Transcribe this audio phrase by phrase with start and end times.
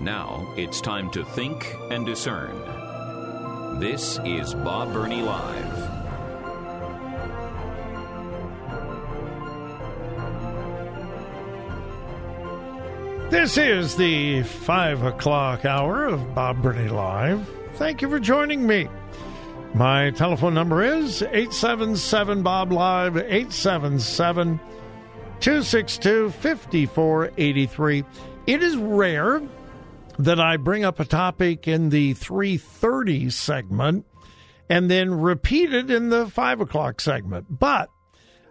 [0.00, 2.56] Now it's time to think and discern.
[3.80, 5.74] This is Bob Burney Live.
[13.30, 17.48] This is the five o'clock hour of Bob Burney Live.
[17.74, 18.88] Thank you for joining me.
[19.74, 24.60] My telephone number is 877 Bob Live, 877
[25.40, 28.04] 262 5483.
[28.46, 29.42] It is rare
[30.18, 34.06] that I bring up a topic in the 330 segment
[34.68, 37.46] and then repeat it in the 5 o'clock segment.
[37.58, 37.88] But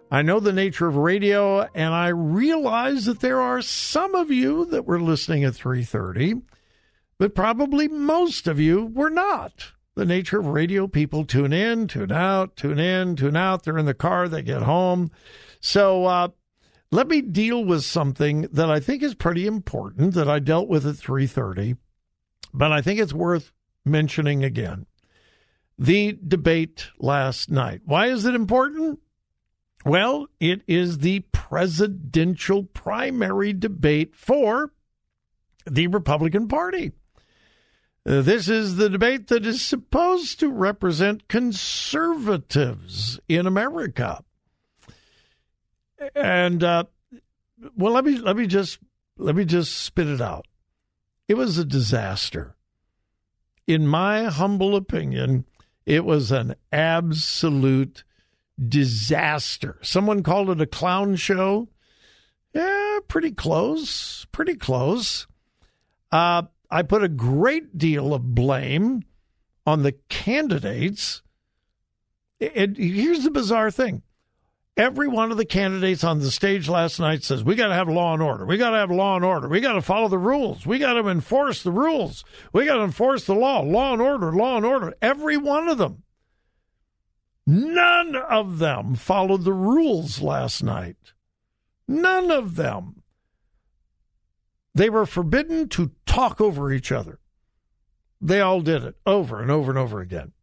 [0.10, 4.66] I know the nature of radio, and I realize that there are some of you
[4.66, 6.42] that were listening at 330,
[7.18, 9.74] but probably most of you were not.
[9.96, 13.64] The nature of radio, people tune in, tune out, tune in, tune out.
[13.64, 15.12] They're in the car, they get home.
[15.60, 16.30] So uh,
[16.92, 20.86] let me deal with something that I think is pretty important that I dealt with
[20.86, 21.76] at 330,
[22.54, 23.52] but I think it's worth
[23.86, 24.86] mentioning again.
[25.78, 27.82] The debate last night.
[27.86, 29.00] Why is it important?
[29.86, 34.74] Well, it is the presidential primary debate for
[35.66, 36.94] the Republican Party.
[38.04, 44.24] This is the debate that is supposed to represent conservatives in America.
[46.16, 46.84] And uh,
[47.76, 48.80] well, let me let me just
[49.18, 50.46] let me just spit it out.
[51.28, 52.56] It was a disaster.
[53.66, 55.46] In my humble opinion,
[55.86, 58.04] it was an absolute
[58.64, 59.78] disaster.
[59.82, 61.68] Someone called it a clown show.
[62.54, 64.26] Yeah, pretty close.
[64.32, 65.28] Pretty close.
[66.12, 69.04] Uh, I put a great deal of blame
[69.66, 71.22] on the candidates.
[72.40, 74.04] It, here's the bizarre thing
[74.78, 77.90] every one of the candidates on the stage last night says, We got to have
[77.90, 78.46] law and order.
[78.46, 79.48] We got to have law and order.
[79.48, 80.66] We got to follow the rules.
[80.66, 82.24] We got to enforce the rules.
[82.54, 83.62] We got to enforce the law.
[83.62, 84.94] Law and order, law and order.
[85.02, 86.04] Every one of them.
[87.46, 90.98] None of them followed the rules last night.
[91.88, 93.04] None of them.
[94.76, 97.20] They were forbidden to talk over each other.
[98.20, 100.34] They all did it over and over and over again.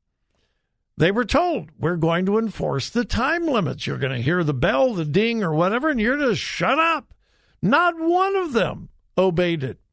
[0.97, 3.87] They were told, we're going to enforce the time limits.
[3.87, 7.13] You're going to hear the bell, the ding, or whatever, and you're to shut up.
[7.61, 9.79] Not one of them obeyed it.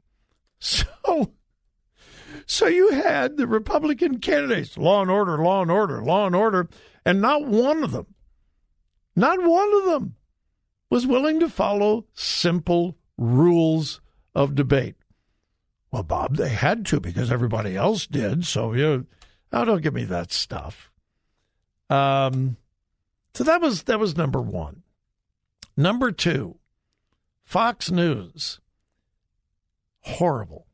[0.64, 1.32] So,
[2.46, 6.68] so you had the Republican candidates, law and order, law and order, law and order,
[7.04, 8.06] and not one of them,
[9.16, 10.14] not one of them
[10.88, 14.00] was willing to follow simple rules
[14.36, 14.94] of debate.
[15.90, 18.46] Well, Bob, they had to because everybody else did.
[18.46, 19.06] So you,
[19.52, 20.91] oh, don't give me that stuff.
[21.90, 22.56] Um,
[23.34, 24.82] so that was that was number one.
[25.76, 26.58] Number two,
[27.44, 28.60] Fox News.
[30.00, 30.66] Horrible,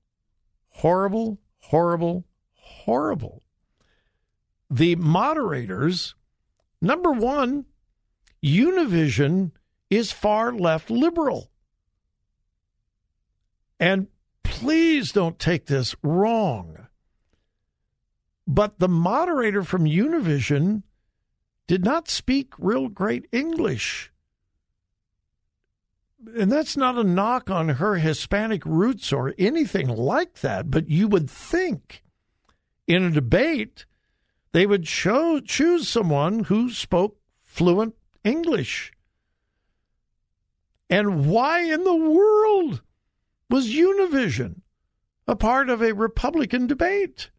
[0.70, 2.24] horrible, horrible,
[2.54, 3.42] horrible.
[4.70, 6.14] The moderators,
[6.80, 7.66] number one,
[8.42, 9.52] Univision
[9.90, 11.50] is far left liberal.
[13.80, 14.08] And
[14.42, 16.88] please don't take this wrong.
[18.46, 20.82] But the moderator from Univision
[21.68, 24.10] did not speak real great English.
[26.36, 31.06] And that's not a knock on her Hispanic roots or anything like that, but you
[31.06, 32.02] would think
[32.88, 33.84] in a debate
[34.52, 38.92] they would show, choose someone who spoke fluent English.
[40.90, 42.80] And why in the world
[43.50, 44.62] was Univision
[45.28, 47.30] a part of a Republican debate?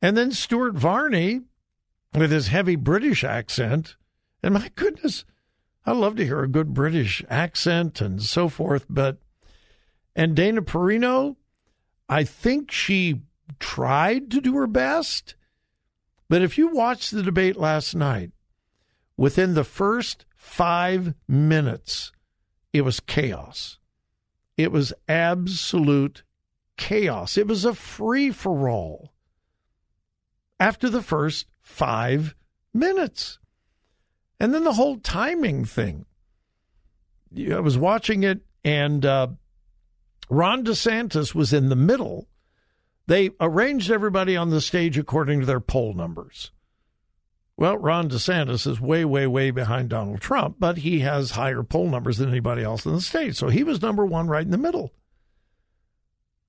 [0.00, 1.42] And then Stuart Varney
[2.16, 3.96] with his heavy British accent.
[4.42, 5.24] And my goodness,
[5.84, 8.86] I love to hear a good British accent and so forth.
[8.88, 9.18] But,
[10.14, 11.36] and Dana Perino,
[12.08, 13.22] I think she
[13.58, 15.34] tried to do her best.
[16.28, 18.32] But if you watched the debate last night,
[19.16, 22.12] within the first five minutes,
[22.72, 23.78] it was chaos.
[24.56, 26.22] It was absolute
[26.76, 27.36] chaos.
[27.36, 29.12] It was a free for all
[30.58, 32.34] after the first five
[32.72, 33.38] minutes.
[34.38, 36.06] And then the whole timing thing.
[37.36, 39.28] I was watching it, and uh,
[40.30, 42.28] Ron DeSantis was in the middle.
[43.08, 46.52] They arranged everybody on the stage according to their poll numbers.
[47.56, 51.88] Well, Ron DeSantis is way, way, way behind Donald Trump, but he has higher poll
[51.88, 53.34] numbers than anybody else in the state.
[53.34, 54.92] So he was number one right in the middle.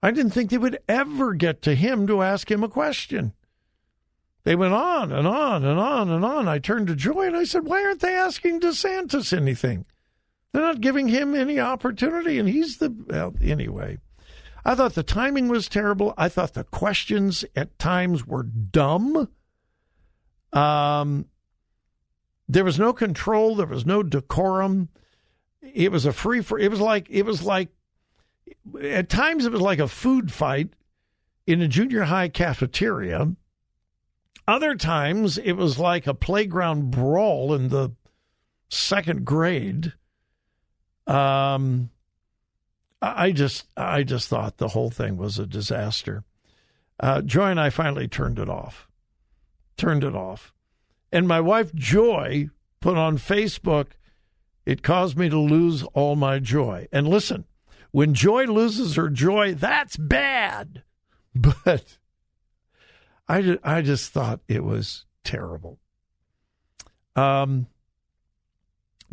[0.03, 3.33] I didn't think they would ever get to him to ask him a question.
[4.47, 6.47] They went on and on and on and on.
[6.47, 9.83] I turned to Joy and I said, Why aren't they asking DeSantis anything?
[10.53, 12.39] They're not giving him any opportunity.
[12.39, 13.97] And he's the, well, anyway.
[14.63, 16.13] I thought the timing was terrible.
[16.17, 19.27] I thought the questions at times were dumb.
[20.53, 21.25] Um,
[22.47, 23.53] there was no control.
[23.57, 24.87] There was no decorum.
[25.61, 26.57] It was a free for.
[26.57, 27.67] It was like it was like
[28.81, 30.69] at times it was like a food fight
[31.45, 33.35] in a junior high cafeteria.
[34.47, 37.91] Other times it was like a playground brawl in the
[38.69, 39.93] second grade.
[41.05, 41.89] Um,
[43.01, 46.23] I just I just thought the whole thing was a disaster.
[46.99, 48.87] Uh, Joy and I finally turned it off.
[49.77, 50.53] Turned it off.
[51.11, 53.87] And my wife Joy put on Facebook,
[54.65, 56.87] it caused me to lose all my joy.
[56.91, 57.45] And listen,
[57.91, 60.83] when Joy loses her joy, that's bad.
[61.39, 61.97] But
[63.27, 65.79] I, I just thought it was terrible.
[67.15, 67.67] Um,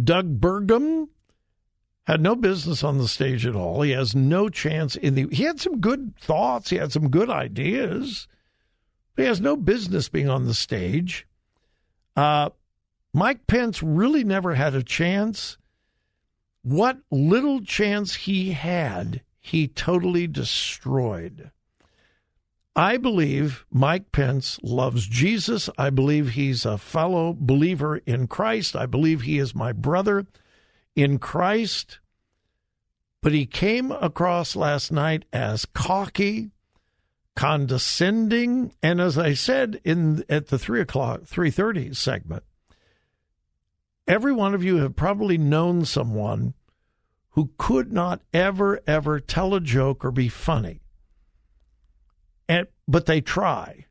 [0.02, 1.08] Doug Burgum
[2.06, 3.82] had no business on the stage at all.
[3.82, 5.26] He has no chance in the.
[5.32, 6.70] He had some good thoughts.
[6.70, 8.28] He had some good ideas.
[9.16, 11.26] He has no business being on the stage.
[12.16, 12.50] Uh,
[13.12, 15.56] Mike Pence really never had a chance.
[16.62, 21.50] What little chance he had, he totally destroyed.
[22.76, 25.70] I believe Mike Pence loves Jesus.
[25.78, 28.74] I believe he's a fellow believer in Christ.
[28.74, 30.26] I believe he is my brother
[30.96, 32.00] in Christ.
[33.22, 36.50] But he came across last night as cocky,
[37.36, 42.42] condescending, and as I said in at the three o'clock, three thirty segment,
[44.08, 46.54] every one of you have probably known someone
[47.30, 50.83] who could not ever, ever tell a joke or be funny
[52.48, 53.86] and but they try.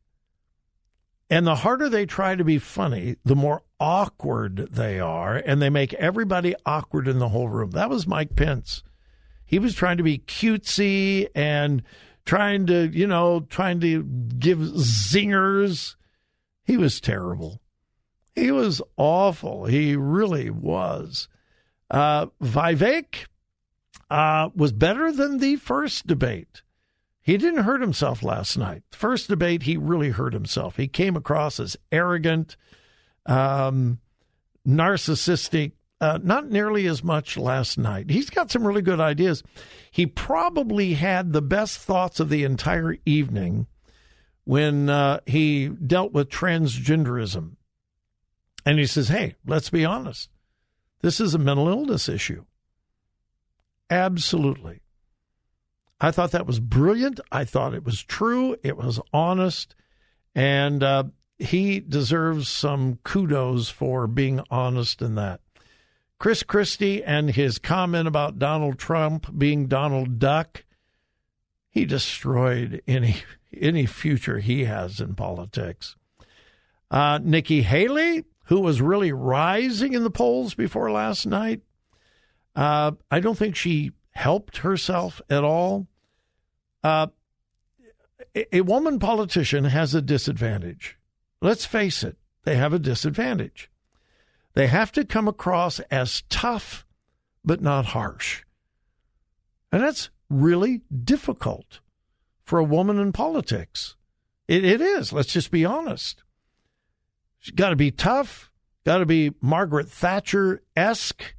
[1.30, 5.70] And the harder they try to be funny, the more awkward they are, and they
[5.70, 7.70] make everybody awkward in the whole room.
[7.72, 8.82] That was Mike Pence.
[9.46, 11.82] He was trying to be cutesy and
[12.24, 14.02] trying to, you know, trying to
[14.38, 15.96] give zingers.
[16.64, 17.60] He was terrible.
[18.34, 19.66] He was awful.
[19.66, 21.28] He really was.
[21.90, 23.26] Uh, Vivek
[24.10, 26.62] uh, was better than the first debate.
[27.24, 28.82] He didn't hurt himself last night.
[28.92, 30.76] First debate, he really hurt himself.
[30.76, 32.58] He came across as arrogant,
[33.24, 33.98] um,
[34.68, 35.72] narcissistic,
[36.02, 38.10] uh, not nearly as much last night.
[38.10, 39.42] He's got some really good ideas.
[39.90, 43.68] He probably had the best thoughts of the entire evening
[44.44, 47.52] when uh, he dealt with transgenderism.
[48.66, 50.28] And he says, hey, let's be honest.
[51.00, 52.44] This is a mental illness issue.
[53.88, 54.80] Absolutely.
[56.00, 57.20] I thought that was brilliant.
[57.30, 58.56] I thought it was true.
[58.62, 59.74] It was honest.
[60.34, 61.04] And uh,
[61.38, 65.40] he deserves some kudos for being honest in that.
[66.18, 70.64] Chris Christie and his comment about Donald Trump being Donald Duck,
[71.70, 73.16] he destroyed any
[73.60, 75.96] any future he has in politics.
[76.90, 81.60] Uh, Nikki Haley, who was really rising in the polls before last night,
[82.54, 85.88] uh, I don't think she helped herself at all.
[86.84, 87.06] Uh,
[88.52, 90.98] a woman politician has a disadvantage.
[91.40, 93.70] Let's face it, they have a disadvantage.
[94.52, 96.86] They have to come across as tough,
[97.44, 98.44] but not harsh.
[99.72, 101.80] And that's really difficult
[102.44, 103.96] for a woman in politics.
[104.46, 105.12] It, it is.
[105.12, 106.22] Let's just be honest.
[107.38, 108.50] She's got to be tough,
[108.84, 111.34] got to be Margaret Thatcher esque,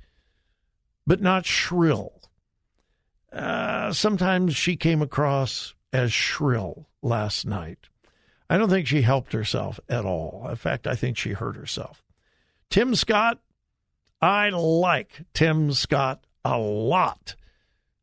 [1.08, 2.15] but not shrill.
[3.36, 7.90] Uh, sometimes she came across as shrill last night.
[8.50, 10.48] I don't think she helped herself at all.
[10.50, 12.02] In fact, I think she hurt herself.
[12.70, 13.40] Tim Scott,
[14.22, 17.36] I like Tim Scott a lot.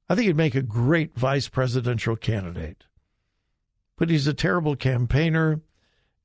[0.09, 2.85] I think he'd make a great vice presidential candidate.
[3.97, 5.63] But he's a terrible campaigner,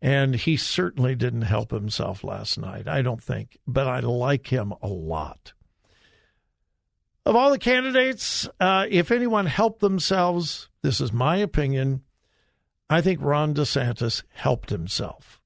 [0.01, 2.87] and he certainly didn't help himself last night.
[2.87, 5.53] I don't think, but I like him a lot.
[7.27, 12.03] Of all the candidates, uh, if anyone helped themselves, this is my opinion.
[12.89, 15.41] I think Ron DeSantis helped himself.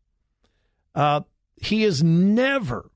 [0.93, 1.21] Uh,
[1.55, 2.91] he is never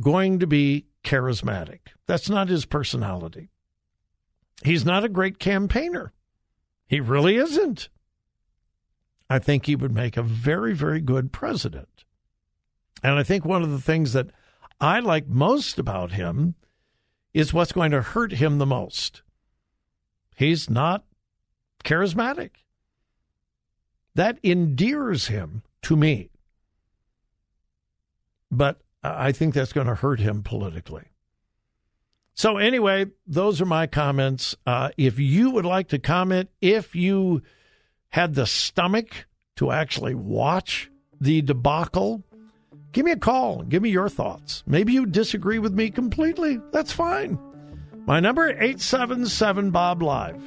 [0.00, 1.80] going to be charismatic.
[2.06, 3.50] That's not his personality.
[4.64, 6.14] He's not a great campaigner.
[6.86, 7.90] He really isn't.
[9.28, 12.06] I think he would make a very, very good president.
[13.02, 14.28] And I think one of the things that
[14.80, 16.54] I like most about him
[17.34, 19.22] is what's going to hurt him the most.
[20.36, 21.04] He's not
[21.84, 22.50] charismatic.
[24.14, 26.30] That endears him to me.
[28.50, 31.04] But I think that's going to hurt him politically.
[32.34, 34.56] So, anyway, those are my comments.
[34.66, 37.42] Uh, if you would like to comment, if you
[38.08, 42.24] had the stomach to actually watch the debacle,
[42.92, 43.62] give me a call.
[43.62, 44.62] Give me your thoughts.
[44.66, 46.60] Maybe you disagree with me completely.
[46.72, 47.38] That's fine.
[48.06, 50.42] My number 877 Bob Live.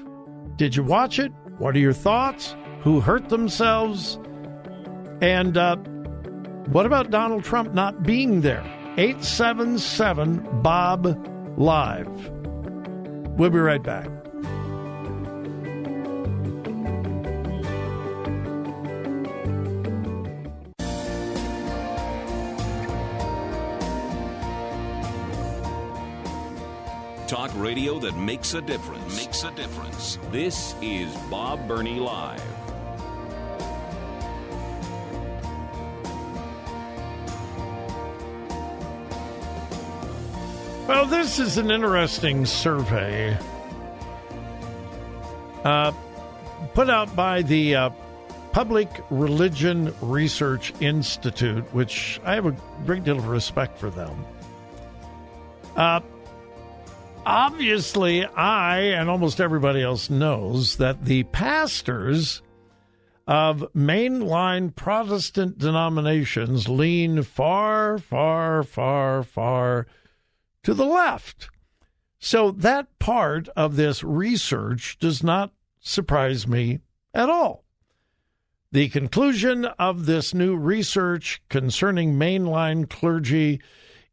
[0.57, 1.31] Did you watch it?
[1.57, 2.55] What are your thoughts?
[2.81, 4.19] Who hurt themselves?
[5.21, 5.77] And uh,
[6.67, 8.63] what about Donald Trump not being there?
[8.97, 11.05] 877 Bob
[11.57, 12.31] Live.
[13.37, 14.09] We'll be right back.
[27.27, 29.25] Talk radio that makes a difference.
[29.25, 30.19] Makes a difference.
[30.29, 32.39] This is Bob Burney Live.
[40.87, 43.35] Well, this is an interesting survey
[45.63, 45.91] uh,
[46.75, 47.89] put out by the uh,
[48.51, 52.55] Public Religion Research Institute, which I have a
[52.85, 54.23] great deal of respect for them.
[55.75, 56.01] Uh,
[57.25, 62.41] obviously, I and almost everybody else knows that the pastors
[63.27, 69.87] of mainline Protestant denominations lean far, far, far, far
[70.63, 71.49] to the left.
[72.19, 76.79] So that part of this research does not surprise me
[77.13, 77.63] at all.
[78.71, 83.61] The conclusion of this new research concerning mainline clergy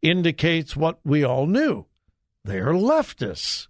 [0.03, 1.87] indicates what we all knew.
[2.45, 3.69] They are leftists.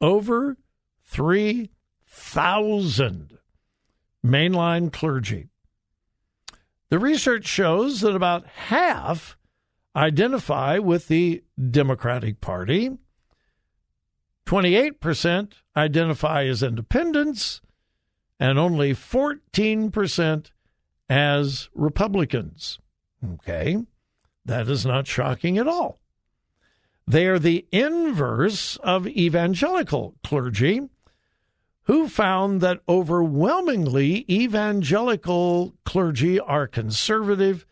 [0.00, 0.56] Over
[1.04, 3.38] 3,000
[4.24, 5.48] mainline clergy.
[6.88, 9.36] The research shows that about half
[9.96, 12.90] identify with the Democratic Party,
[14.44, 17.62] 28% identify as independents,
[18.38, 20.50] and only 14%
[21.08, 22.78] as Republicans.
[23.24, 23.78] Okay,
[24.44, 25.98] that is not shocking at all.
[27.08, 30.82] They are the inverse of evangelical clergy,
[31.84, 37.64] who found that overwhelmingly evangelical clergy are conservative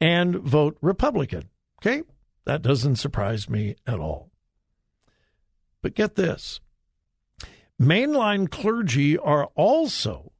[0.00, 1.48] and vote Republican.
[1.86, 2.02] Okay,
[2.46, 4.30] that doesn't surprise me at all.
[5.82, 6.60] But get this
[7.78, 10.32] mainline clergy are also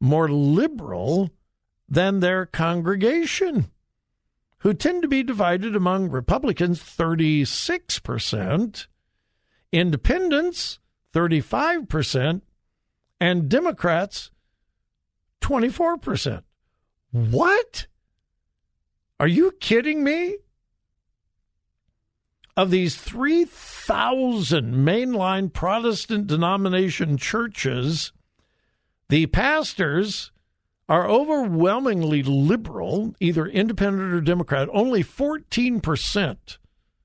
[0.00, 1.28] more liberal
[1.90, 3.70] than their congregation,
[4.60, 8.86] who tend to be divided among Republicans 36%,
[9.70, 10.78] independents
[11.12, 12.40] 35%,
[13.20, 14.30] and Democrats
[15.42, 16.44] 24%.
[17.10, 17.86] What?
[19.20, 20.38] Are you kidding me?
[22.58, 28.12] Of these 3,000 mainline Protestant denomination churches,
[29.08, 30.32] the pastors
[30.88, 34.68] are overwhelmingly liberal, either independent or Democrat.
[34.72, 36.58] Only 14%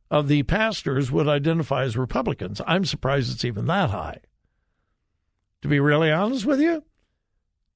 [0.10, 2.60] of the pastors would identify as Republicans.
[2.66, 4.22] I'm surprised it's even that high.
[5.62, 6.84] To be really honest with you,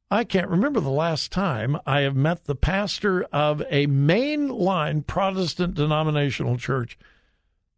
[0.09, 5.75] I can't remember the last time I have met the pastor of a mainline Protestant
[5.75, 6.97] denominational church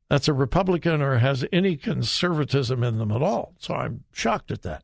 [0.10, 3.54] that's a Republican or has any conservatism in them at all.
[3.60, 4.84] So I'm shocked at that.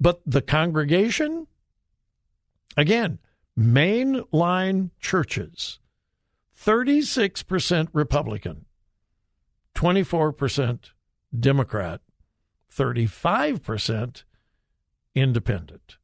[0.00, 1.46] But the congregation,
[2.74, 3.18] again,
[3.58, 5.78] mainline churches,
[6.58, 8.64] 36% Republican,
[9.74, 10.78] 24%
[11.38, 12.00] Democrat,
[12.74, 14.22] 35%
[15.14, 15.98] independent.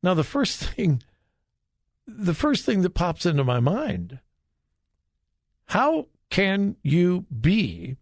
[0.00, 1.02] Now the first thing
[2.06, 4.18] the first thing that pops into my mind
[5.70, 7.96] how can you be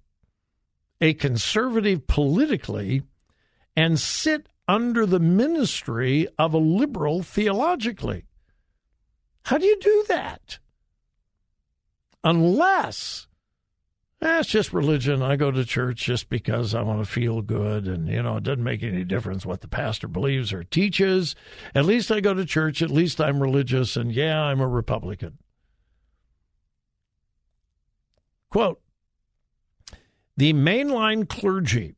[1.03, 3.03] a conservative politically
[3.77, 8.25] and sit under the ministry of a liberal theologically?
[9.45, 10.59] How do you do that?
[12.25, 13.27] Unless
[14.23, 15.21] eh, it's just religion.
[15.21, 17.87] I go to church just because I want to feel good.
[17.87, 21.37] And, you know, it doesn't make any difference what the pastor believes or teaches.
[21.75, 22.81] At least I go to church.
[22.81, 23.95] At least I'm religious.
[23.95, 25.37] And yeah, I'm a Republican.
[28.51, 28.81] Quote
[30.37, 31.97] The mainline clergy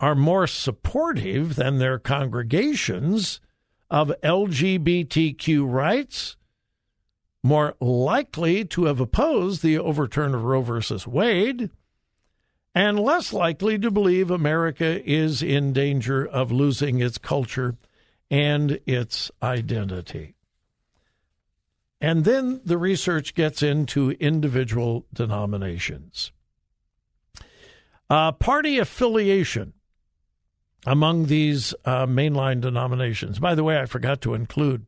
[0.00, 3.40] are more supportive than their congregations
[3.90, 6.36] of LGBTQ rights,
[7.42, 10.96] more likely to have opposed the overturn of Roe v.
[11.06, 11.70] Wade,
[12.74, 17.76] and less likely to believe America is in danger of losing its culture
[18.30, 20.34] and its identity.
[22.00, 26.32] And then the research gets into individual denominations.
[28.08, 29.74] Uh, party affiliation
[30.86, 33.38] among these uh, mainline denominations.
[33.38, 34.86] By the way, I forgot to include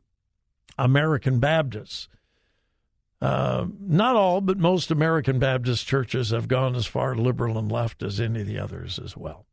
[0.77, 2.07] American Baptists.
[3.21, 8.01] Uh, not all, but most American Baptist churches have gone as far liberal and left
[8.01, 9.45] as any of the others as well.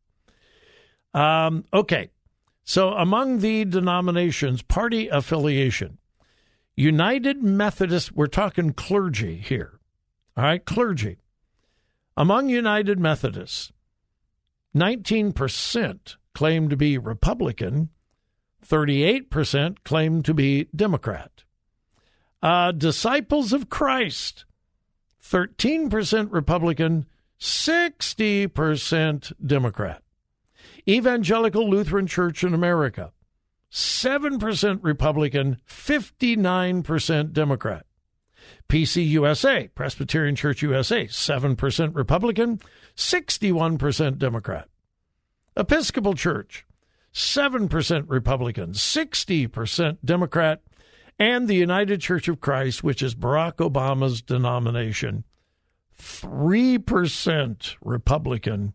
[1.12, 2.08] Um, okay,
[2.64, 5.98] so among the denominations, party affiliation.
[6.78, 9.80] United Methodist, we're talking clergy here.
[10.36, 11.18] All right, clergy.
[12.16, 13.72] Among United Methodists,
[14.76, 17.88] 19% claim to be Republican,
[18.64, 21.42] 38% claim to be Democrat.
[22.40, 24.44] Uh, Disciples of Christ,
[25.20, 27.06] 13% Republican,
[27.40, 30.04] 60% Democrat.
[30.88, 33.10] Evangelical Lutheran Church in America,
[33.70, 37.86] 7% Republican, 59% Democrat.
[38.68, 42.60] PCUSA, Presbyterian Church USA, 7% Republican,
[42.96, 44.68] 61% Democrat.
[45.56, 46.66] Episcopal Church,
[47.12, 50.62] 7% Republican, 60% Democrat.
[51.18, 55.24] And the United Church of Christ, which is Barack Obama's denomination,
[56.00, 58.72] 3% Republican,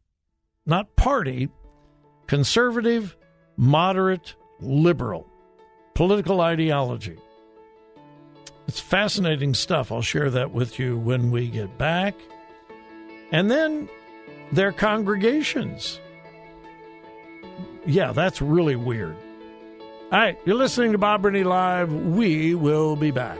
[0.65, 1.49] not party,
[2.27, 3.17] conservative,
[3.57, 5.27] moderate, liberal,
[5.95, 7.17] political ideology.
[8.67, 9.91] It's fascinating stuff.
[9.91, 12.15] I'll share that with you when we get back
[13.31, 13.89] and then
[14.51, 15.99] their congregations.
[17.85, 19.15] Yeah, that's really weird.
[20.11, 21.91] All right, you're listening to Bob Burney Live.
[21.91, 23.39] We will be back.